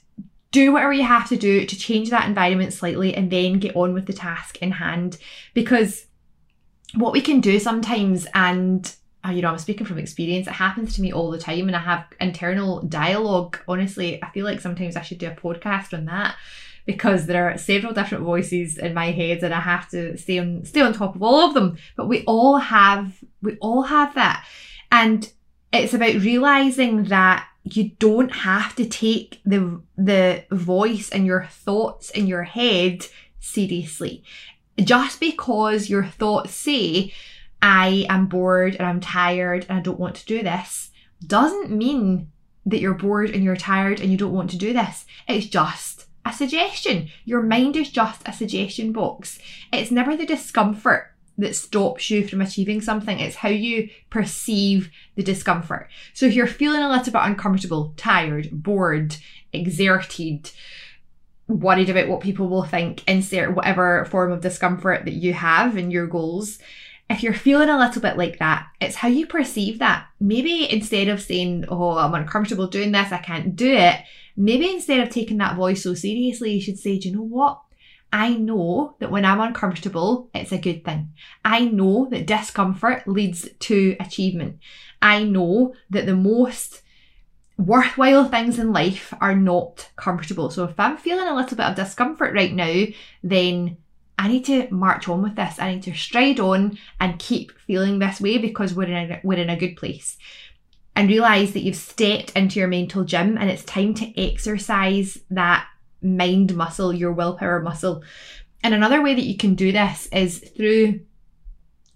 do 0.50 0.72
whatever 0.72 0.92
you 0.92 1.02
have 1.02 1.28
to 1.28 1.36
do 1.36 1.66
to 1.66 1.78
change 1.78 2.10
that 2.10 2.26
environment 2.26 2.72
slightly 2.72 3.14
and 3.14 3.30
then 3.30 3.58
get 3.58 3.76
on 3.76 3.92
with 3.92 4.06
the 4.06 4.12
task 4.12 4.58
in 4.62 4.70
hand. 4.70 5.18
Because 5.54 6.06
what 6.94 7.12
we 7.12 7.20
can 7.20 7.40
do 7.40 7.58
sometimes, 7.58 8.26
and 8.32 8.94
Uh, 9.28 9.32
you 9.32 9.42
know, 9.42 9.50
I'm 9.50 9.58
speaking 9.58 9.86
from 9.86 9.98
experience. 9.98 10.46
It 10.46 10.52
happens 10.52 10.94
to 10.94 11.02
me 11.02 11.12
all 11.12 11.30
the 11.30 11.38
time, 11.38 11.66
and 11.66 11.76
I 11.76 11.80
have 11.80 12.06
internal 12.20 12.82
dialogue. 12.82 13.58
Honestly, 13.68 14.22
I 14.22 14.30
feel 14.30 14.44
like 14.44 14.60
sometimes 14.60 14.96
I 14.96 15.02
should 15.02 15.18
do 15.18 15.26
a 15.26 15.32
podcast 15.32 15.92
on 15.92 16.06
that 16.06 16.36
because 16.86 17.26
there 17.26 17.50
are 17.50 17.58
several 17.58 17.92
different 17.92 18.24
voices 18.24 18.78
in 18.78 18.94
my 18.94 19.10
head, 19.10 19.42
and 19.42 19.52
I 19.52 19.60
have 19.60 19.90
to 19.90 20.16
stay 20.16 20.38
on 20.38 20.64
stay 20.64 20.80
on 20.80 20.92
top 20.92 21.14
of 21.14 21.22
all 21.22 21.46
of 21.48 21.54
them. 21.54 21.76
But 21.96 22.08
we 22.08 22.24
all 22.24 22.56
have 22.56 23.22
we 23.42 23.56
all 23.58 23.82
have 23.82 24.14
that, 24.14 24.46
and 24.90 25.30
it's 25.72 25.94
about 25.94 26.14
realizing 26.14 27.04
that 27.04 27.46
you 27.64 27.90
don't 27.98 28.32
have 28.32 28.74
to 28.76 28.86
take 28.86 29.40
the 29.44 29.82
the 29.96 30.44
voice 30.50 31.10
and 31.10 31.26
your 31.26 31.44
thoughts 31.44 32.10
in 32.10 32.26
your 32.26 32.44
head 32.44 33.06
seriously. 33.40 34.22
Just 34.78 35.20
because 35.20 35.90
your 35.90 36.04
thoughts 36.04 36.54
say 36.54 37.12
I 37.60 38.06
am 38.08 38.26
bored 38.26 38.76
and 38.76 38.86
I'm 38.86 39.00
tired 39.00 39.66
and 39.68 39.78
I 39.78 39.82
don't 39.82 40.00
want 40.00 40.16
to 40.16 40.26
do 40.26 40.42
this 40.42 40.90
doesn't 41.26 41.70
mean 41.70 42.30
that 42.66 42.80
you're 42.80 42.94
bored 42.94 43.30
and 43.30 43.42
you're 43.42 43.56
tired 43.56 44.00
and 44.00 44.10
you 44.10 44.16
don't 44.16 44.32
want 44.32 44.50
to 44.50 44.58
do 44.58 44.72
this. 44.72 45.06
It's 45.26 45.46
just 45.46 46.06
a 46.24 46.32
suggestion. 46.32 47.08
Your 47.24 47.42
mind 47.42 47.76
is 47.76 47.90
just 47.90 48.22
a 48.26 48.32
suggestion 48.32 48.92
box. 48.92 49.38
It's 49.72 49.90
never 49.90 50.16
the 50.16 50.26
discomfort 50.26 51.12
that 51.38 51.56
stops 51.56 52.10
you 52.10 52.26
from 52.26 52.40
achieving 52.40 52.80
something. 52.80 53.18
It's 53.18 53.36
how 53.36 53.48
you 53.48 53.88
perceive 54.10 54.90
the 55.14 55.22
discomfort. 55.22 55.88
So 56.12 56.26
if 56.26 56.34
you're 56.34 56.46
feeling 56.46 56.82
a 56.82 56.88
little 56.88 57.12
bit 57.12 57.22
uncomfortable, 57.22 57.94
tired, 57.96 58.48
bored, 58.52 59.16
exerted, 59.52 60.50
worried 61.46 61.88
about 61.88 62.08
what 62.08 62.20
people 62.20 62.48
will 62.48 62.64
think, 62.64 63.08
insert 63.08 63.54
whatever 63.54 64.04
form 64.06 64.32
of 64.32 64.40
discomfort 64.40 65.04
that 65.04 65.14
you 65.14 65.32
have 65.32 65.76
in 65.76 65.90
your 65.90 66.06
goals, 66.06 66.58
if 67.10 67.22
you're 67.22 67.34
feeling 67.34 67.68
a 67.68 67.78
little 67.78 68.02
bit 68.02 68.18
like 68.18 68.38
that, 68.38 68.66
it's 68.80 68.96
how 68.96 69.08
you 69.08 69.26
perceive 69.26 69.78
that. 69.78 70.06
Maybe 70.20 70.70
instead 70.70 71.08
of 71.08 71.22
saying, 71.22 71.64
Oh, 71.68 71.96
I'm 71.96 72.14
uncomfortable 72.14 72.66
doing 72.66 72.92
this, 72.92 73.12
I 73.12 73.18
can't 73.18 73.56
do 73.56 73.72
it, 73.72 74.00
maybe 74.36 74.70
instead 74.70 75.00
of 75.00 75.10
taking 75.10 75.38
that 75.38 75.56
voice 75.56 75.82
so 75.82 75.94
seriously, 75.94 76.52
you 76.52 76.60
should 76.60 76.78
say, 76.78 76.98
Do 76.98 77.08
you 77.08 77.16
know 77.16 77.22
what? 77.22 77.60
I 78.12 78.34
know 78.34 78.94
that 79.00 79.10
when 79.10 79.24
I'm 79.24 79.40
uncomfortable, 79.40 80.30
it's 80.34 80.52
a 80.52 80.58
good 80.58 80.84
thing. 80.84 81.12
I 81.44 81.66
know 81.66 82.08
that 82.10 82.26
discomfort 82.26 83.06
leads 83.06 83.48
to 83.60 83.96
achievement. 84.00 84.60
I 85.02 85.24
know 85.24 85.74
that 85.90 86.06
the 86.06 86.16
most 86.16 86.82
worthwhile 87.58 88.28
things 88.28 88.58
in 88.58 88.72
life 88.72 89.12
are 89.20 89.34
not 89.34 89.90
comfortable. 89.96 90.48
So 90.50 90.64
if 90.64 90.78
I'm 90.78 90.96
feeling 90.96 91.28
a 91.28 91.34
little 91.34 91.56
bit 91.56 91.66
of 91.66 91.76
discomfort 91.76 92.34
right 92.34 92.52
now, 92.52 92.84
then 93.22 93.76
I 94.18 94.28
need 94.28 94.44
to 94.46 94.68
march 94.70 95.08
on 95.08 95.22
with 95.22 95.36
this. 95.36 95.58
I 95.58 95.74
need 95.74 95.84
to 95.84 95.94
stride 95.94 96.40
on 96.40 96.78
and 97.00 97.18
keep 97.18 97.52
feeling 97.60 97.98
this 97.98 98.20
way 98.20 98.38
because 98.38 98.74
we're 98.74 98.88
in 98.88 99.12
a, 99.12 99.20
we're 99.22 99.38
in 99.38 99.48
a 99.48 99.56
good 99.56 99.76
place. 99.76 100.18
And 100.96 101.08
realize 101.08 101.52
that 101.52 101.62
you've 101.62 101.76
stepped 101.76 102.32
into 102.32 102.58
your 102.58 102.68
mental 102.68 103.04
gym 103.04 103.38
and 103.38 103.48
it's 103.48 103.64
time 103.64 103.94
to 103.94 104.20
exercise 104.20 105.18
that 105.30 105.68
mind 106.02 106.56
muscle, 106.56 106.92
your 106.92 107.12
willpower 107.12 107.60
muscle. 107.60 108.02
And 108.64 108.74
another 108.74 109.00
way 109.00 109.14
that 109.14 109.24
you 109.24 109.36
can 109.36 109.54
do 109.54 109.70
this 109.70 110.08
is 110.08 110.40
through 110.56 111.00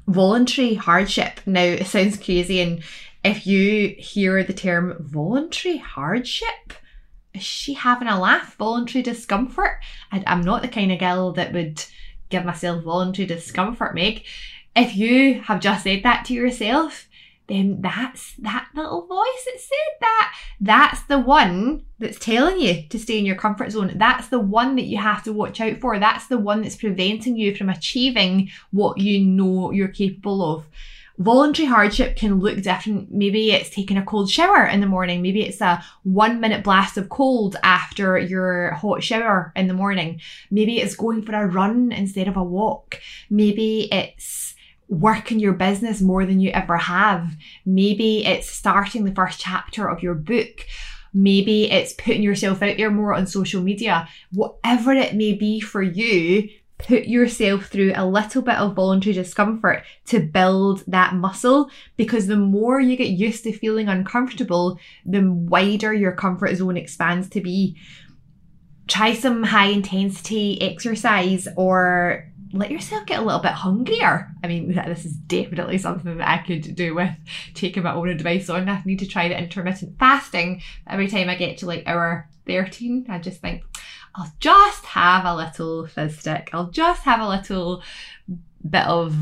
voluntary 0.07 0.75
hardship. 0.75 1.41
Now, 1.47 1.63
it 1.63 1.87
sounds 1.87 2.17
crazy, 2.17 2.61
and 2.61 2.83
if 3.25 3.47
you 3.47 3.95
hear 3.99 4.43
the 4.45 4.53
term 4.53 4.97
voluntary 5.01 5.79
hardship, 5.79 6.73
is 7.35 7.43
she 7.43 7.75
having 7.75 8.09
a 8.09 8.21
laugh? 8.21 8.57
Voluntary 8.57 9.03
discomfort? 9.03 9.81
I'm 10.11 10.43
not 10.43 10.63
the 10.63 10.69
kind 10.69 10.93
of 10.93 10.99
girl 10.99 11.33
that 11.33 11.53
would 11.53 11.85
give 12.33 12.45
myself 12.45 12.83
voluntary 12.83 13.27
discomfort, 13.27 13.95
Meg. 13.95 14.25
If 14.75 14.97
you 14.97 15.41
have 15.43 15.61
just 15.61 15.85
said 15.85 16.03
that 16.03 16.25
to 16.27 16.35
yourself, 16.35 17.07
then 17.47 17.83
that's 17.83 18.35
that 18.37 18.69
little 18.75 19.07
voice 19.07 19.45
that 19.45 19.61
said 19.61 20.01
that. 20.01 20.35
That's 20.61 21.03
the 21.03 21.19
one 21.19 21.85
that's 21.99 22.19
telling 22.19 22.61
you 22.61 22.85
to 22.89 22.99
stay 22.99 23.19
in 23.19 23.27
your 23.27 23.37
comfort 23.37 23.71
zone. 23.73 23.93
That's 23.97 24.29
the 24.29 24.39
one 24.41 24.77
that 24.77 24.85
you 24.87 24.99
have 24.99 25.23
to 25.25 25.33
watch 25.33 25.61
out 25.61 25.79
for. 25.79 25.99
That's 25.99 26.29
the 26.29 26.39
one 26.39 26.63
that's 26.63 26.77
preventing 26.77 27.37
you 27.37 27.55
from 27.55 27.69
achieving 27.69 28.51
what 28.71 28.99
you 28.99 29.21
know 29.21 29.71
you're 29.73 29.89
capable 29.89 30.43
of. 30.43 30.65
Voluntary 31.23 31.69
hardship 31.69 32.17
can 32.17 32.41
look 32.41 32.63
different. 32.63 33.13
Maybe 33.13 33.53
it's 33.53 33.71
taking 33.71 33.97
a 33.97 34.05
cold 34.05 34.29
shower 34.29 34.67
in 34.67 34.81
the 34.81 34.87
morning. 34.87 35.23
Maybe 35.23 35.43
it's 35.43 35.61
a 35.61 35.83
one 36.03 36.41
minute 36.41 36.65
blast 36.65 36.97
of 36.97 37.09
cold 37.09 37.57
after 37.63 38.19
your 38.19 38.73
hot 38.73 39.05
shower 39.05 39.53
in 39.55 39.69
the 39.69 39.75
morning. 39.75 40.21
Maybe 40.51 40.79
it's 40.81 40.97
going 40.97 41.23
for 41.23 41.35
a 41.35 41.47
run 41.47 41.93
instead 41.93 42.27
of 42.27 42.37
a 42.37 42.43
walk. 42.43 43.01
Maybe 43.31 43.89
it's 43.93 44.55
work 44.89 45.31
in 45.31 45.39
your 45.39 45.53
business 45.53 46.01
more 46.01 46.27
than 46.27 46.41
you 46.41 46.51
ever 46.51 46.77
have. 46.77 47.37
Maybe 47.65 48.27
it's 48.27 48.51
starting 48.51 49.05
the 49.05 49.15
first 49.15 49.41
chapter 49.41 49.89
of 49.89 50.03
your 50.03 50.15
book. 50.15 50.67
Maybe 51.15 51.71
it's 51.71 51.93
putting 51.93 52.23
yourself 52.23 52.63
out 52.63 52.77
there 52.77 52.91
more 52.91 53.15
on 53.15 53.27
social 53.27 53.63
media. 53.63 54.09
Whatever 54.33 54.93
it 54.93 55.15
may 55.15 55.35
be 55.35 55.61
for 55.61 55.83
you, 55.83 56.49
put 56.87 57.05
yourself 57.05 57.67
through 57.67 57.93
a 57.95 58.07
little 58.07 58.43
bit 58.43 58.57
of 58.57 58.75
voluntary 58.75 59.15
discomfort 59.15 59.85
to 60.07 60.21
build 60.21 60.85
that 60.87 61.15
muscle 61.15 61.71
because 61.97 62.27
the 62.27 62.37
more 62.37 62.81
you 62.81 62.97
get 62.97 63.09
used 63.09 63.45
to 63.45 63.53
feeling 63.53 63.89
uncomfortable, 63.89 64.79
the 65.07 65.23
wider 65.31 65.93
your 65.93 66.13
comfort 66.13 66.57
zone 66.57 66.77
expands 66.77 67.29
to 67.31 67.41
be. 67.41 67.77
Try 68.89 69.15
some 69.15 69.45
high 69.45 69.69
intensity 69.69 70.61
exercise 70.61 71.47
or 71.57 72.33
let 72.53 72.71
yourself 72.71 73.07
get 73.07 73.21
a 73.21 73.23
little 73.23 73.41
bit 73.41 73.53
hungrier. 73.53 74.31
I 74.43 74.49
mean, 74.49 74.75
this 74.87 75.05
is 75.05 75.13
definitely 75.13 75.79
something 75.79 76.19
that 76.19 76.29
I 76.29 76.39
could 76.39 76.75
do 76.75 76.95
with 76.95 77.11
taking 77.55 77.83
my 77.83 77.95
own 77.95 78.09
advice 78.09 78.49
on. 78.49 78.69
I 78.69 78.83
need 78.85 78.99
to 78.99 79.07
try 79.07 79.29
the 79.29 79.39
intermittent 79.39 79.99
fasting. 79.99 80.63
Every 80.87 81.09
time 81.09 81.29
I 81.29 81.37
get 81.37 81.59
to 81.59 81.67
like 81.67 81.85
hour 81.87 82.29
13, 82.47 83.07
I 83.09 83.19
just 83.19 83.41
think, 83.41 83.63
I'll 84.15 84.33
just 84.41 84.85
have 84.85 85.25
a 85.25 85.35
little 85.35 85.87
fizz 85.87 86.19
stick. 86.19 86.51
I'll 86.53 86.71
just 86.71 87.03
have 87.03 87.21
a 87.21 87.29
little 87.29 87.83
bit 88.69 88.87
of 88.87 89.17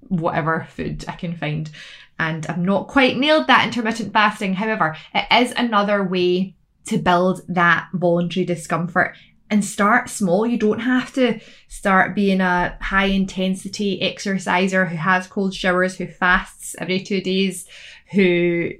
whatever 0.00 0.66
food 0.70 1.04
I 1.08 1.12
can 1.12 1.36
find. 1.36 1.70
And 2.18 2.46
I've 2.46 2.58
not 2.58 2.88
quite 2.88 3.16
nailed 3.16 3.46
that 3.46 3.66
intermittent 3.66 4.12
fasting. 4.12 4.54
However, 4.54 4.96
it 5.14 5.26
is 5.32 5.52
another 5.52 6.04
way 6.04 6.54
to 6.86 6.98
build 6.98 7.42
that 7.48 7.88
voluntary 7.94 8.44
discomfort 8.44 9.16
and 9.50 9.64
start 9.64 10.08
small. 10.08 10.46
You 10.46 10.58
don't 10.58 10.80
have 10.80 11.12
to 11.14 11.40
start 11.68 12.14
being 12.14 12.40
a 12.40 12.76
high 12.80 13.06
intensity 13.06 14.00
exerciser 14.00 14.86
who 14.86 14.96
has 14.96 15.26
cold 15.26 15.54
showers, 15.54 15.96
who 15.96 16.06
fasts 16.06 16.74
every 16.78 17.00
two 17.00 17.20
days, 17.20 17.66
who, 18.12 18.70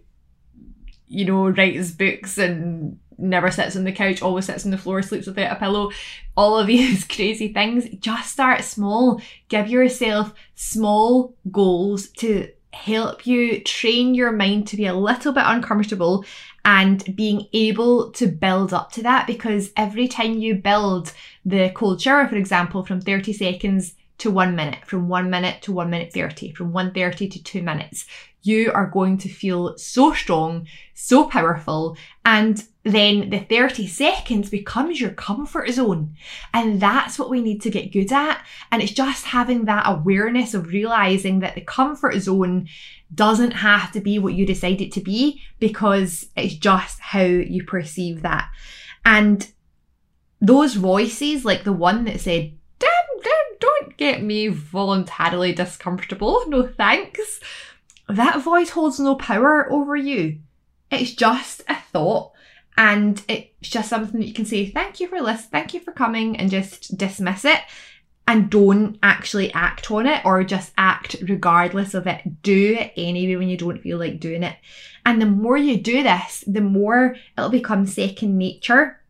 you 1.08 1.24
know, 1.24 1.48
writes 1.48 1.90
books 1.90 2.38
and 2.38 2.98
never 3.22 3.50
sits 3.50 3.76
on 3.76 3.84
the 3.84 3.92
couch, 3.92 4.20
always 4.20 4.46
sits 4.46 4.64
on 4.64 4.70
the 4.70 4.78
floor, 4.78 5.00
sleeps 5.00 5.26
without 5.26 5.56
a 5.56 5.58
pillow, 5.58 5.90
all 6.36 6.58
of 6.58 6.66
these 6.68 7.04
crazy 7.04 7.52
things. 7.52 7.88
Just 8.00 8.32
start 8.32 8.64
small. 8.64 9.20
Give 9.48 9.68
yourself 9.68 10.34
small 10.54 11.34
goals 11.50 12.08
to 12.08 12.50
help 12.72 13.26
you 13.26 13.60
train 13.62 14.14
your 14.14 14.32
mind 14.32 14.66
to 14.66 14.76
be 14.76 14.86
a 14.86 14.94
little 14.94 15.32
bit 15.32 15.44
uncomfortable 15.46 16.24
and 16.64 17.14
being 17.14 17.46
able 17.52 18.10
to 18.12 18.26
build 18.26 18.72
up 18.72 18.90
to 18.92 19.02
that 19.02 19.26
because 19.26 19.72
every 19.76 20.08
time 20.08 20.38
you 20.38 20.54
build 20.54 21.12
the 21.44 21.70
cold 21.74 22.00
shower, 22.00 22.26
for 22.28 22.36
example, 22.36 22.84
from 22.84 23.00
30 23.00 23.32
seconds 23.32 23.94
to 24.18 24.30
one 24.30 24.54
minute, 24.54 24.84
from 24.86 25.08
one 25.08 25.28
minute 25.28 25.60
to 25.62 25.72
one 25.72 25.90
minute 25.90 26.12
30, 26.12 26.52
from 26.52 26.72
130 26.72 27.28
to 27.28 27.42
two 27.42 27.62
minutes, 27.62 28.06
you 28.42 28.72
are 28.72 28.86
going 28.86 29.18
to 29.18 29.28
feel 29.28 29.76
so 29.78 30.12
strong, 30.12 30.66
so 30.94 31.28
powerful, 31.28 31.96
and 32.24 32.64
then 32.84 33.30
the 33.30 33.38
30 33.38 33.86
seconds 33.86 34.50
becomes 34.50 35.00
your 35.00 35.10
comfort 35.10 35.70
zone. 35.70 36.16
And 36.52 36.80
that's 36.80 37.18
what 37.18 37.30
we 37.30 37.40
need 37.40 37.62
to 37.62 37.70
get 37.70 37.92
good 37.92 38.12
at. 38.12 38.44
And 38.72 38.82
it's 38.82 38.92
just 38.92 39.26
having 39.26 39.66
that 39.66 39.84
awareness 39.86 40.52
of 40.54 40.68
realizing 40.68 41.40
that 41.40 41.54
the 41.54 41.60
comfort 41.60 42.18
zone 42.18 42.68
doesn't 43.14 43.52
have 43.52 43.92
to 43.92 44.00
be 44.00 44.18
what 44.18 44.34
you 44.34 44.44
decide 44.44 44.80
it 44.80 44.92
to 44.92 45.00
be 45.00 45.40
because 45.60 46.28
it's 46.36 46.54
just 46.54 46.98
how 46.98 47.22
you 47.22 47.64
perceive 47.64 48.22
that. 48.22 48.48
And 49.04 49.48
those 50.40 50.74
voices, 50.74 51.44
like 51.44 51.62
the 51.62 51.72
one 51.72 52.04
that 52.06 52.20
said, 52.20 52.52
damn, 52.80 53.22
damn, 53.22 53.58
don't 53.60 53.96
get 53.96 54.22
me 54.22 54.48
voluntarily 54.48 55.52
discomfortable. 55.52 56.42
No 56.48 56.66
thanks. 56.66 57.38
That 58.08 58.42
voice 58.42 58.70
holds 58.70 59.00
no 59.00 59.14
power 59.14 59.70
over 59.70 59.96
you. 59.96 60.40
It's 60.90 61.12
just 61.12 61.62
a 61.68 61.76
thought 61.76 62.32
and 62.76 63.22
it's 63.28 63.68
just 63.68 63.88
something 63.88 64.20
that 64.20 64.26
you 64.26 64.34
can 64.34 64.44
say, 64.44 64.66
thank 64.66 65.00
you 65.00 65.08
for 65.08 65.20
listening, 65.20 65.50
thank 65.50 65.74
you 65.74 65.80
for 65.80 65.92
coming 65.92 66.36
and 66.36 66.50
just 66.50 66.96
dismiss 66.96 67.44
it 67.44 67.60
and 68.26 68.50
don't 68.50 68.98
actually 69.02 69.52
act 69.52 69.90
on 69.90 70.06
it 70.06 70.24
or 70.24 70.44
just 70.44 70.72
act 70.78 71.16
regardless 71.28 71.94
of 71.94 72.06
it. 72.06 72.42
Do 72.42 72.76
it 72.78 72.92
anyway 72.96 73.36
when 73.36 73.48
you 73.48 73.56
don't 73.56 73.82
feel 73.82 73.98
like 73.98 74.20
doing 74.20 74.42
it. 74.42 74.56
And 75.04 75.20
the 75.20 75.26
more 75.26 75.56
you 75.56 75.78
do 75.78 76.02
this, 76.02 76.44
the 76.46 76.60
more 76.60 77.16
it'll 77.36 77.50
become 77.50 77.86
second 77.86 78.38
nature 78.38 79.00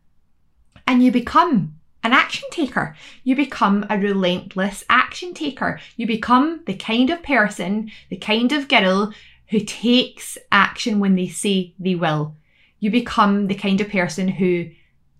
and 0.87 1.03
you 1.03 1.11
become 1.11 1.75
an 2.03 2.13
action 2.13 2.47
taker. 2.51 2.95
You 3.23 3.35
become 3.35 3.85
a 3.89 3.97
relentless 3.97 4.83
action 4.89 5.33
taker. 5.33 5.79
You 5.95 6.05
become 6.05 6.61
the 6.65 6.75
kind 6.75 7.09
of 7.09 7.23
person, 7.23 7.91
the 8.09 8.17
kind 8.17 8.51
of 8.51 8.67
girl 8.67 9.13
who 9.47 9.59
takes 9.61 10.37
action 10.51 10.99
when 10.99 11.15
they 11.15 11.27
say 11.27 11.73
they 11.79 11.95
will. 11.95 12.35
You 12.79 12.91
become 12.91 13.47
the 13.47 13.55
kind 13.55 13.79
of 13.79 13.89
person 13.89 14.27
who 14.27 14.69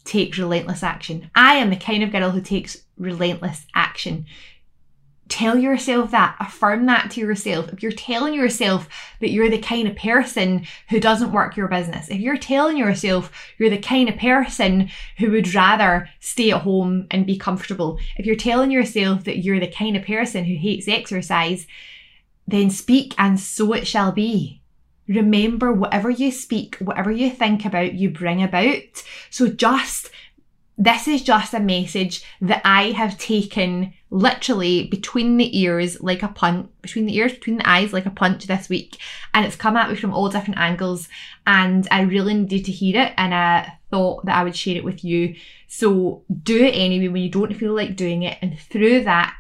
takes 0.04 0.38
relentless 0.38 0.84
action. 0.84 1.30
I 1.34 1.56
am 1.56 1.70
the 1.70 1.78
kind 1.78 2.04
of 2.04 2.12
girl 2.12 2.32
who 2.32 2.42
takes 2.42 2.84
relentless 2.98 3.66
action. 3.74 4.26
Tell 5.30 5.58
yourself 5.58 6.12
that, 6.12 6.36
affirm 6.40 6.86
that 6.88 7.12
to 7.12 7.22
yourself. 7.22 7.72
If 7.72 7.82
you're 7.82 7.92
telling 7.92 8.34
yourself 8.34 8.88
that 9.20 9.32
you're 9.32 9.50
the 9.50 9.58
kind 9.58 9.88
of 9.88 9.96
person 9.96 10.68
who 10.90 11.00
doesn't 11.00 11.32
work 11.32 11.56
your 11.56 11.70
business, 11.70 12.10
if 12.10 12.20
you're 12.20 12.38
telling 12.38 12.78
yourself 12.78 13.32
you're 13.58 13.70
the 13.70 13.78
kind 13.78 14.10
of 14.10 14.18
person 14.18 14.90
who 15.18 15.32
would 15.32 15.54
rather 15.56 16.10
stay 16.20 16.52
at 16.52 16.62
home 16.62 17.08
and 17.10 17.26
be 17.26 17.38
comfortable, 17.38 18.00
if 18.18 18.26
you're 18.26 18.36
telling 18.36 18.70
yourself 18.70 19.24
that 19.24 19.40
you're 19.40 19.62
the 19.62 19.72
kind 19.72 19.96
of 19.96 20.06
person 20.06 20.44
who 20.44 20.56
hates 20.56 20.88
exercise, 20.88 21.66
then 22.46 22.70
speak 22.70 23.16
and 23.18 23.40
so 23.40 23.74
it 23.74 23.88
shall 23.88 24.12
be. 24.12 24.62
Remember, 25.08 25.72
whatever 25.72 26.10
you 26.10 26.32
speak, 26.32 26.76
whatever 26.78 27.12
you 27.12 27.30
think 27.30 27.66
about, 27.66 27.94
you 27.94 28.10
bring 28.10 28.44
about. 28.44 29.04
So 29.30 29.48
just, 29.48 30.12
this 30.78 31.08
is 31.08 31.24
just 31.24 31.54
a 31.54 31.60
message 31.60 32.24
that 32.42 32.62
I 32.64 32.92
have 32.92 33.18
taken 33.18 33.94
literally 34.14 34.86
between 34.90 35.38
the 35.38 35.60
ears 35.60 36.00
like 36.00 36.22
a 36.22 36.28
punch, 36.28 36.70
between 36.84 37.08
the 37.08 37.16
ears, 37.16 37.34
between 37.34 37.58
the 37.58 37.68
eyes 37.68 37.92
like 37.92 38.06
a 38.06 38.12
punch 38.12 38.46
this 38.46 38.70
week. 38.70 38.98
And 39.34 39.44
it's 39.44 39.56
come 39.56 39.76
at 39.76 39.90
me 39.90 39.96
from 39.96 40.14
all 40.14 40.30
different 40.30 40.60
angles. 40.60 41.10
And 41.48 41.88
I 41.90 42.02
really 42.02 42.36
needed 42.36 42.66
to 42.66 42.72
hear 42.72 43.02
it. 43.02 43.14
And 43.18 43.34
I 43.34 43.74
thought 43.90 44.26
that 44.28 44.38
I 44.38 44.44
would 44.44 44.56
share 44.56 44.78
it 44.78 44.84
with 44.84 45.04
you. 45.04 45.36
So 45.68 46.24
do 46.44 46.64
it 46.64 46.76
anyway 46.76 47.08
when 47.08 47.24
you 47.24 47.30
don't 47.30 47.56
feel 47.56 47.74
like 47.74 47.96
doing 47.96 48.22
it. 48.22 48.38
And 48.44 48.58
through 48.60 49.04
that, 49.06 49.36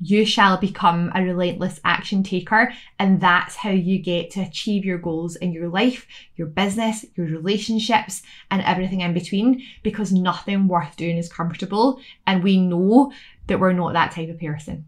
you 0.00 0.24
shall 0.24 0.58
become 0.58 1.10
a 1.14 1.22
relentless 1.22 1.80
action 1.84 2.22
taker. 2.22 2.72
And 2.98 3.20
that's 3.20 3.56
how 3.56 3.70
you 3.70 3.98
get 3.98 4.30
to 4.32 4.42
achieve 4.42 4.84
your 4.84 4.98
goals 4.98 5.36
in 5.36 5.52
your 5.52 5.68
life, 5.68 6.06
your 6.36 6.46
business, 6.48 7.04
your 7.16 7.26
relationships, 7.26 8.22
and 8.50 8.62
everything 8.62 9.00
in 9.00 9.14
between, 9.14 9.62
because 9.82 10.12
nothing 10.12 10.68
worth 10.68 10.96
doing 10.96 11.16
is 11.16 11.32
comfortable. 11.32 11.98
And 12.26 12.44
we 12.44 12.60
know 12.60 13.10
that 13.48 13.58
we're 13.58 13.72
not 13.72 13.92
that 13.94 14.12
type 14.12 14.28
of 14.28 14.38
person. 14.38 14.86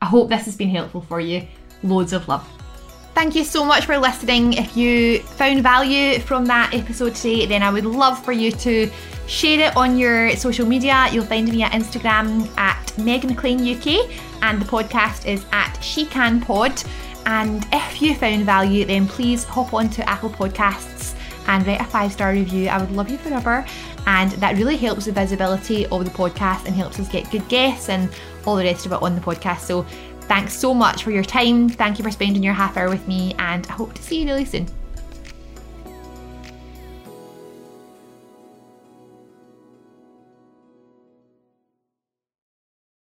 I 0.00 0.06
hope 0.06 0.28
this 0.28 0.44
has 0.46 0.56
been 0.56 0.70
helpful 0.70 1.02
for 1.02 1.20
you. 1.20 1.46
Loads 1.82 2.12
of 2.12 2.26
love. 2.28 2.48
Thank 3.14 3.34
you 3.34 3.44
so 3.44 3.64
much 3.64 3.84
for 3.84 3.98
listening. 3.98 4.52
If 4.52 4.76
you 4.76 5.18
found 5.20 5.62
value 5.62 6.20
from 6.20 6.44
that 6.46 6.72
episode 6.72 7.16
today, 7.16 7.46
then 7.46 7.62
I 7.62 7.70
would 7.70 7.84
love 7.84 8.24
for 8.24 8.32
you 8.32 8.52
to 8.52 8.88
share 9.26 9.68
it 9.68 9.76
on 9.76 9.98
your 9.98 10.36
social 10.36 10.66
media. 10.66 11.08
You'll 11.10 11.24
find 11.24 11.48
me 11.48 11.62
at 11.62 11.72
Instagram 11.72 12.48
at 12.56 12.96
Megan 12.96 13.30
McLean 13.30 13.58
UK 13.58 14.08
and 14.42 14.60
the 14.62 14.64
podcast 14.64 15.26
is 15.26 15.44
at 15.52 15.78
She 15.82 16.06
Can 16.06 16.40
Pod. 16.40 16.80
And 17.26 17.66
if 17.72 18.00
you 18.00 18.14
found 18.14 18.44
value, 18.44 18.84
then 18.84 19.08
please 19.08 19.42
hop 19.44 19.74
onto 19.74 20.02
Apple 20.02 20.30
Podcasts 20.30 21.14
and 21.48 21.66
write 21.66 21.80
a 21.80 21.84
five 21.84 22.12
star 22.12 22.30
review. 22.30 22.68
I 22.68 22.78
would 22.78 22.92
love 22.92 23.10
you 23.10 23.18
forever. 23.18 23.66
And 24.08 24.30
that 24.32 24.56
really 24.56 24.78
helps 24.78 25.04
the 25.04 25.12
visibility 25.12 25.84
of 25.86 26.02
the 26.06 26.10
podcast 26.10 26.64
and 26.64 26.74
helps 26.74 26.98
us 26.98 27.08
get 27.08 27.30
good 27.30 27.46
guests 27.48 27.90
and 27.90 28.08
all 28.46 28.56
the 28.56 28.64
rest 28.64 28.86
of 28.86 28.92
it 28.92 29.02
on 29.02 29.14
the 29.14 29.20
podcast. 29.20 29.60
So 29.60 29.82
thanks 30.22 30.54
so 30.54 30.72
much 30.72 31.04
for 31.04 31.10
your 31.10 31.22
time. 31.22 31.68
Thank 31.68 31.98
you 31.98 32.04
for 32.04 32.10
spending 32.10 32.42
your 32.42 32.54
half 32.54 32.78
hour 32.78 32.88
with 32.88 33.06
me, 33.06 33.34
and 33.38 33.66
I 33.66 33.72
hope 33.72 33.92
to 33.92 34.02
see 34.02 34.20
you 34.20 34.24
really 34.24 34.46
soon. 34.46 34.66